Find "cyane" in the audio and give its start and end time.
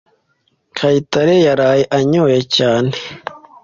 2.55-2.91